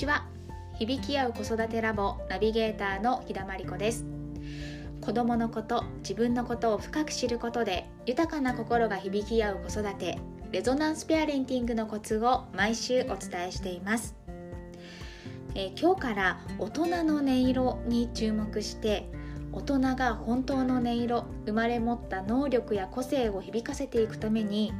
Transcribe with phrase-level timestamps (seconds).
[0.00, 0.24] ちは。
[0.78, 4.06] 響き合う子育てラボナビゲーターの日田真理子です。
[5.02, 10.18] 子供のこと自分のことを深く知ることで豊かな心が響き合う子育て
[10.52, 14.16] レゾナンスペアレンティングのコツを毎週お伝えしています。
[15.54, 19.06] え今日から大人の音色に注目して
[19.52, 24.72] 大人が本当の音色生まれ持った能力や個性を響かせていくために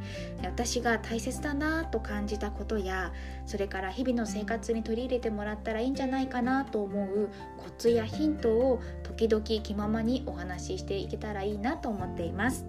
[0.43, 3.11] 私が大切だなと感じたことや
[3.45, 12.65] それから日々の生活に取り入れてもらったらいいんじゃないかなと思うコツやヒントを時々気ままにお話ししていけたらいいなと思っています。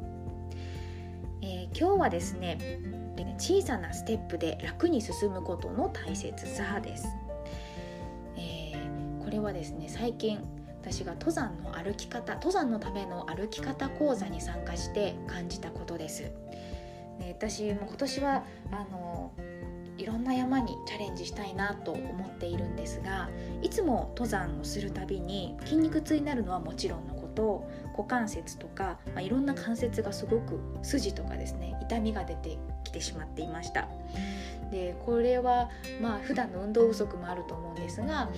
[1.41, 2.59] えー、今日はですね
[3.39, 7.09] 小さなステップで楽に進むことの大切さです。
[8.37, 8.73] え、
[9.25, 10.39] これはですね最近
[10.83, 16.25] 私が登山の歩き方登山のための歩き方講座に参加して感じたことです。
[17.21, 19.31] ね、私も今年はあの
[19.99, 23.29] いろんな山にチャレンジしたいなと思っているんですが
[23.61, 33.87] いつも登山をするたびに筋肉痛になるのはもちろんのこと股関節とか、まあ、いろんな関節がすごく筋とかですね痛みが出てきてしまっていました
[34.71, 35.69] でこれは
[36.01, 38.31] まあ普段の運動不足もあると思うんですが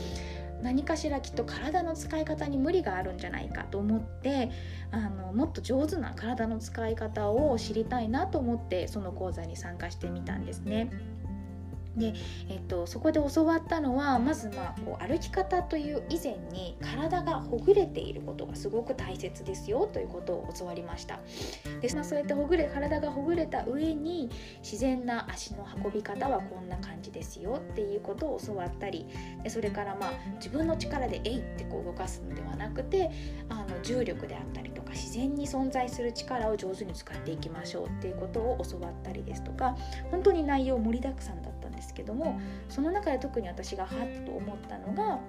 [0.62, 4.50] 何かしらきっと体の使い方に無理があるんじゃないかと思って
[4.90, 10.90] あのもっと上手な体の使い方を知りたいなと思ってその講座に参加してみたんですね。
[11.96, 12.14] で、
[12.48, 21.20] えっと、そこで教わったのはまず、まあ、こう歩き方という以前に体がほぐれていることがすごく大切ですよということを教わりました
[21.80, 24.30] で、まあ、そうやってほぐれ体がほぐれた上に
[24.62, 29.06] 自然な足の運び方はこんな感じですよっていうことを教わったり
[29.42, 33.10] でそれからまあ自分の力で「えい!」ってこう動かすのではなくて
[33.48, 39.76] あの重力であったりとか自然に存在する力を上手に使っていきましょうっていうことを教わったりですとか
[40.10, 45.20] 本当に内容盛りだくさんだったんですですけどもその中で特に私がハッと思ったのが、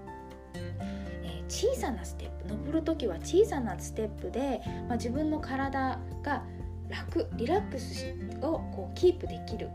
[1.23, 6.43] えー、小さなステップ登る時は小さなステップで、まあ、自分の体が
[6.87, 9.69] 楽リラックスをこうキープできる、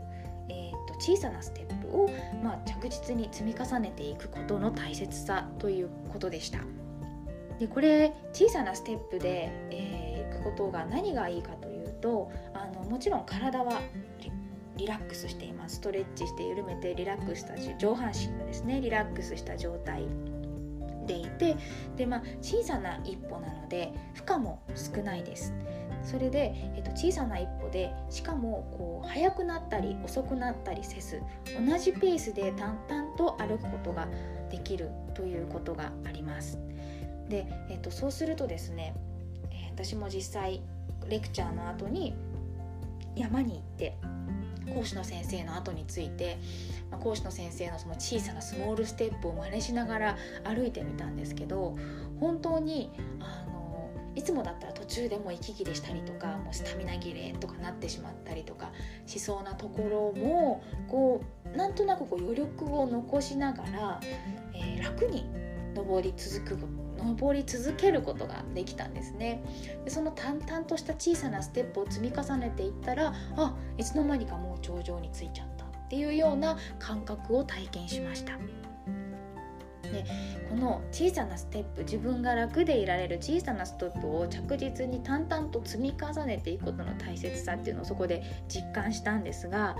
[0.49, 2.09] えーと、小さなステップを、
[2.43, 6.59] まあ、着実に積み重ねていくことの大切さということでした。
[7.59, 13.81] でこれ小さなステップで、えー、いくことが何がいいかというとあのもちろん体は
[14.81, 15.75] リラックスしています。
[15.75, 20.07] ストレッチして緩めてリラックスした上半身がですねリラックスした状態
[21.05, 21.55] でいて
[21.97, 25.53] で、まあ、小さな一歩なので負荷も少ないです。
[26.03, 31.21] それで、えっと、小さな一歩でしかもこう速くなったり遅くなったりせず
[31.63, 34.07] 同じペースで淡々と歩くことが
[34.49, 36.57] できるということがあります。
[37.29, 38.95] で、えっと、そうするとですね、
[39.75, 40.63] 私も実際
[41.07, 42.15] レクチャーの後に
[43.15, 43.97] 山に行って
[44.73, 46.37] 講師の先生の後について、
[46.89, 51.77] ま、講師の先生のその小さなスモールステップを真似しながら歩いてみたんですけど
[52.19, 58.71] 本当にあのいつもだったら途中でも息切れしたりとかもうスタミナ切れとかなってしまったりとか
[59.05, 61.23] しそうなところもこ
[61.53, 63.99] うなんとなくこう余力を残しながら、
[64.53, 65.25] えー、楽に
[65.75, 69.43] 登り続く登り続けることができたんですね。
[69.83, 78.33] でその淡々とした小さなステップを積み重ねていったらあいつの間にかもう頂上に着いちゃったっていうような感覚を体験しました。
[79.91, 80.05] で
[80.49, 89.75] この小さなステップ自分が楽でいられる小さなステップを着実に淡々と積み重ねていくことの大切さっていうのをそこで実感したんですが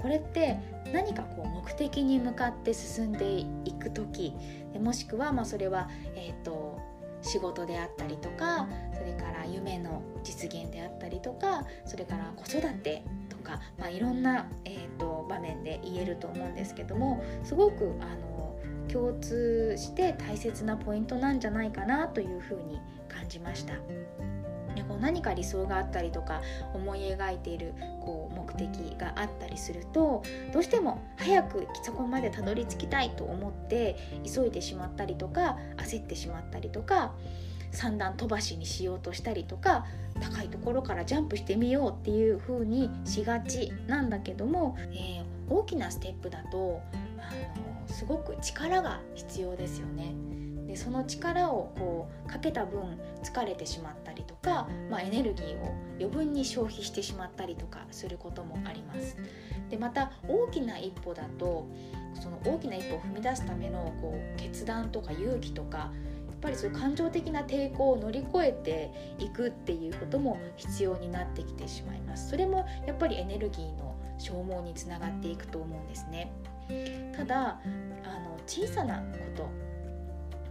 [0.00, 0.58] これって
[0.92, 4.34] 何かこう目的に向かって進んでいく時
[4.72, 6.78] でもしくはまそれは、えーと、
[7.22, 13.04] 仕事であったりとかそれから夢の実現であったりとかそれから子育て
[13.46, 18.56] か、まあ、いろんな、えーと場面で言えると思うんですけどもすごくあの
[18.88, 23.74] 共通して大切なポイントなんじゃないかなというふうに感じました。
[24.88, 26.42] こう何か理想があったりとか
[26.74, 30.22] 思い描いているこう目的があったりすると
[30.52, 37.14] どうしても早くそこまでたどり着きたいと思って急いでしまったりとか焦ってしまったりとか
[37.76, 39.84] 三段飛ばしにしようとしたりとか
[40.20, 46.80] 高いところからジャンプしてみようっていう風にしがちなんだけども、えー、大きなステップだと
[47.18, 50.14] あのすごく力が必要ですよね。
[50.66, 59.16] でその力をこうかけた分疲れてしまったりとか、まあ、エネルギーを余分に消費してしまったりとかすることもあります。
[59.70, 61.68] でまた大きな一歩だと
[62.14, 65.92] その大きな一歩を踏み出すためのこう決断とか勇気とか
[66.40, 72.30] ぱりそういう感情的な抵抗を乗り越えていくっていうことも必要になってきてしまいます。
[72.30, 76.32] それもやっぱりエネルギーの消耗につながっていくと思うんですね。
[77.16, 77.60] ただ
[78.04, 79.48] あの小さなこと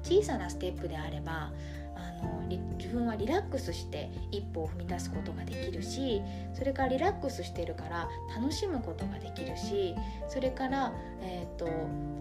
[0.03, 1.51] 小さなステップであれば
[1.95, 2.35] あの
[2.77, 6.21] 自分はリラックスして一歩を踏み出すことができるし
[6.53, 9.95] それからリラックスしてるから楽しむことができるし
[10.27, 11.67] それから、えーと、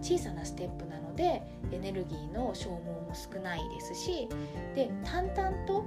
[0.01, 1.41] 小さなステップなので
[1.71, 4.27] エネルギーの消耗も少ないですし
[4.75, 5.85] で淡々と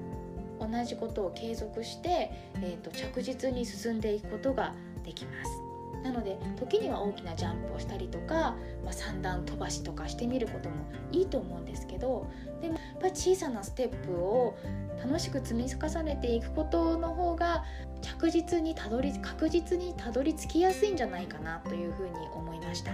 [0.60, 4.74] 同じことを継続して、えーと着実に進んでいくことが
[5.04, 5.67] できます。
[6.02, 10.76] なので時には大きなジャンプをしたりとか、まあ、三段飛ばしとかしてみることも
[11.12, 12.26] いいと思うんですけど
[12.60, 14.56] でもやっぱり小さなステップを
[15.02, 17.64] 楽しく積み重ねていくことの方が
[18.00, 22.92] 着実にたどり確実にたどり着きやすいんじゃないかなというふうに思いました。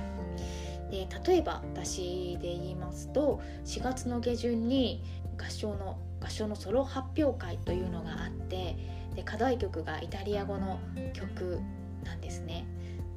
[0.90, 5.02] で例えば私で言いますと4月の下旬に
[5.38, 8.76] 合唱の合唱のソロ発表会というのがあって
[9.14, 10.78] で課題曲がイタリア語の
[11.12, 11.60] 曲
[12.04, 12.66] なんですね。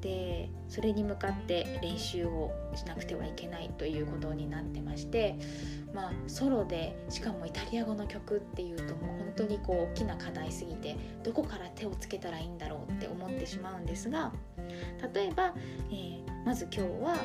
[0.01, 5.37] でそれに向かって練習をしなくてはいけないということになってまして
[5.93, 14.31] まあソロでしかもイタリア語の曲っていうともう本当にこう大きな課題すぎてどこから手をつけたらいいんだろうって思ってしまうんですが
[15.13, 15.53] 例えば、
[15.89, 17.15] えー、まず今日は、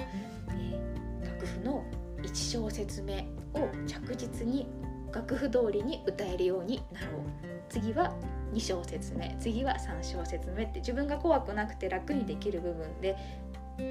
[0.51, 1.85] えー、楽譜の
[2.23, 4.67] 1小節目を着実に
[5.13, 7.53] 楽譜通りに歌えるようになろう。
[7.69, 8.15] 次は
[8.53, 13.17] 2小節目次は3小節目って自分が怖くなくて楽にできる部分で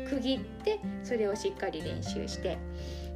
[0.09, 2.57] 区切ってそれをしっかり練習して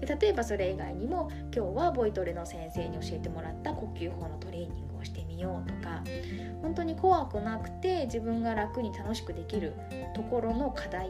[0.02, 6.04] で例えばそれ以外にも今日はボイトレの先生に教えてもらった呼吸法のトレーニングをしてみようとか
[6.62, 9.74] 本当に怖くなくて自分が楽に楽しくできる
[10.16, 11.10] ところの課題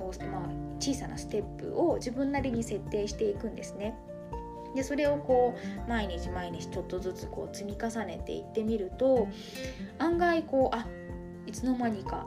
[0.00, 3.94] を、まあ、小さなステップを自分なりに設定していくんですね。
[4.76, 5.56] でそれをこ
[5.86, 9.26] う毎日毎日ちょっとずつこう積み重ねていってみると
[9.98, 10.86] 案外こうあ
[11.46, 12.26] いつの間にか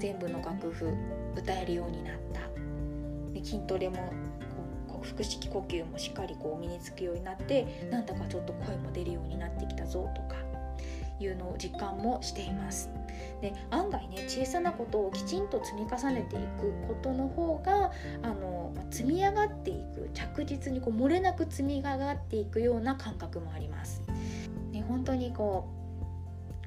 [0.00, 0.92] 全部の楽譜
[1.36, 2.40] 歌えるようになった。
[3.32, 4.12] で筋トレも
[5.02, 10.51] 腹式呼吸もしっかりこう身につくようになってなんだかちょっと声も出るようになってきたぞとか。
[11.22, 12.90] いうのを実感もしています。
[13.40, 17.90] で案外ね小さなことをきちんと積み重ねていくことの方が
[18.22, 24.02] あの積み上がっていく着実にこう漏れなく積み上がっていくような感覚もあります。
[24.70, 25.68] ね、本当にこ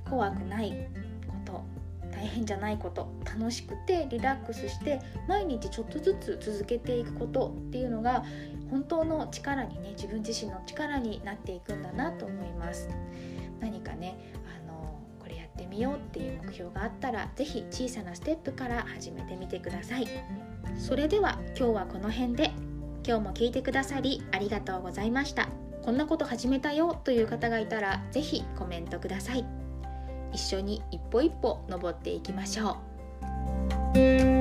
[0.05, 0.71] う怖くない
[1.27, 1.63] こと
[2.11, 8.23] 大変じゃないこと楽しくてリラックスして毎日ちょっとずつ続けていくことっていうのが
[8.69, 12.89] 本当の力にね自分自身の力になっていくんだなと思います。
[13.59, 14.17] 何かね
[14.63, 20.07] あのこれやってみようっていう目標があったら是非小さなステップから始めてみてください。
[20.77, 22.51] それでは今日はこの辺で。
[23.07, 25.47] 今日も聞いてくださりありがとうございました。
[25.83, 29.45] こんなこと始めたよという方がいたら是非コメントください。
[30.33, 32.77] 一緒に一歩一歩登っていきましょ
[33.93, 34.34] う。